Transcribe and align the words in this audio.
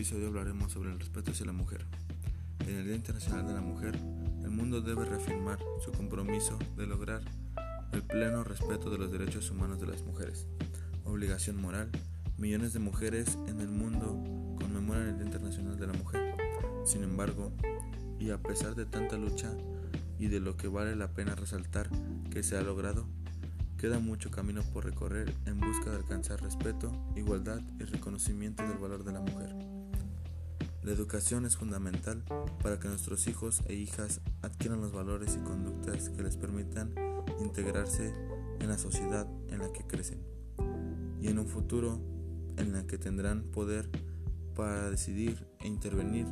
episodio 0.00 0.28
hablaremos 0.28 0.72
sobre 0.72 0.90
el 0.90 0.98
respeto 0.98 1.30
hacia 1.30 1.44
la 1.44 1.52
mujer. 1.52 1.84
En 2.66 2.74
el 2.76 2.86
Día 2.86 2.94
Internacional 2.94 3.46
de 3.46 3.52
la 3.52 3.60
Mujer, 3.60 3.94
el 4.42 4.50
mundo 4.50 4.80
debe 4.80 5.04
reafirmar 5.04 5.58
su 5.84 5.92
compromiso 5.92 6.58
de 6.76 6.86
lograr 6.86 7.20
el 7.92 8.02
pleno 8.02 8.42
respeto 8.44 8.88
de 8.88 8.96
los 8.96 9.12
derechos 9.12 9.50
humanos 9.50 9.78
de 9.78 9.86
las 9.86 10.02
mujeres. 10.02 10.46
Obligación 11.04 11.60
moral, 11.60 11.90
millones 12.38 12.72
de 12.72 12.78
mujeres 12.78 13.36
en 13.46 13.60
el 13.60 13.68
mundo 13.68 14.06
conmemoran 14.58 15.08
el 15.08 15.16
Día 15.16 15.26
Internacional 15.26 15.78
de 15.78 15.86
la 15.86 15.92
Mujer. 15.92 16.34
Sin 16.86 17.02
embargo, 17.02 17.52
y 18.18 18.30
a 18.30 18.38
pesar 18.38 18.74
de 18.74 18.86
tanta 18.86 19.18
lucha 19.18 19.52
y 20.18 20.28
de 20.28 20.40
lo 20.40 20.56
que 20.56 20.68
vale 20.68 20.96
la 20.96 21.12
pena 21.12 21.34
resaltar 21.34 21.90
que 22.30 22.42
se 22.42 22.56
ha 22.56 22.62
logrado, 22.62 23.06
queda 23.80 23.98
mucho 23.98 24.30
camino 24.30 24.62
por 24.74 24.84
recorrer 24.84 25.34
en 25.46 25.58
busca 25.58 25.88
de 25.88 25.96
alcanzar 25.96 26.42
respeto, 26.42 26.92
igualdad 27.16 27.62
y 27.78 27.84
reconocimiento 27.84 28.62
del 28.62 28.76
valor 28.76 29.04
de 29.04 29.12
la 29.12 29.20
mujer. 29.20 29.56
La 30.82 30.92
educación 30.92 31.46
es 31.46 31.56
fundamental 31.56 32.22
para 32.62 32.78
que 32.78 32.88
nuestros 32.88 33.26
hijos 33.26 33.62
e 33.68 33.74
hijas 33.74 34.20
adquieran 34.42 34.82
los 34.82 34.92
valores 34.92 35.34
y 35.34 35.42
conductas 35.42 36.10
que 36.10 36.22
les 36.22 36.36
permitan 36.36 36.94
integrarse 37.40 38.12
en 38.60 38.68
la 38.68 38.76
sociedad 38.76 39.26
en 39.48 39.60
la 39.60 39.72
que 39.72 39.86
crecen 39.86 40.20
y 41.18 41.28
en 41.28 41.38
un 41.38 41.46
futuro 41.46 41.98
en 42.58 42.74
el 42.74 42.84
que 42.84 42.98
tendrán 42.98 43.44
poder 43.44 43.88
para 44.54 44.90
decidir 44.90 45.48
e 45.58 45.68
intervenir 45.68 46.26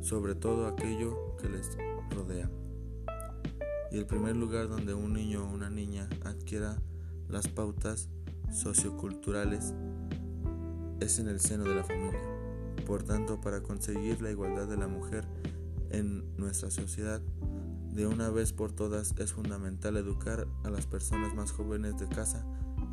sobre 0.00 0.34
todo 0.34 0.66
aquello 0.66 1.36
que 1.36 1.50
les 1.50 1.76
rodea. 2.08 2.50
Y 3.92 3.98
el 3.98 4.06
primer 4.06 4.34
lugar 4.34 4.66
donde 4.68 4.92
un 4.92 5.12
niño 5.12 5.44
o 5.44 5.54
una 5.54 5.70
niña 5.70 5.93
las 7.28 7.48
pautas 7.48 8.08
socioculturales 8.52 9.74
es 11.00 11.18
en 11.18 11.28
el 11.28 11.40
seno 11.40 11.64
de 11.64 11.74
la 11.74 11.84
familia. 11.84 12.20
Por 12.86 13.02
tanto, 13.02 13.40
para 13.40 13.62
conseguir 13.62 14.20
la 14.22 14.30
igualdad 14.30 14.68
de 14.68 14.76
la 14.76 14.86
mujer 14.86 15.24
en 15.90 16.36
nuestra 16.36 16.70
sociedad, 16.70 17.20
de 17.92 18.06
una 18.06 18.28
vez 18.30 18.52
por 18.52 18.72
todas 18.72 19.14
es 19.18 19.32
fundamental 19.32 19.96
educar 19.96 20.46
a 20.64 20.70
las 20.70 20.86
personas 20.86 21.34
más 21.34 21.52
jóvenes 21.52 21.98
de 21.98 22.08
casa 22.08 22.44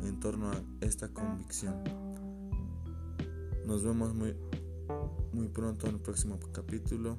en 0.02 0.20
torno 0.20 0.50
a 0.50 0.62
esta 0.80 1.08
convicción. 1.08 1.74
Nos 3.66 3.84
vemos 3.84 4.14
muy, 4.14 4.36
muy 5.32 5.48
pronto 5.48 5.88
en 5.88 5.94
el 5.96 6.00
próximo 6.00 6.38
capítulo. 6.52 7.16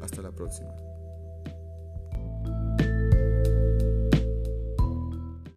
Hasta 0.00 0.22
la 0.22 0.32
próxima. 0.32 0.91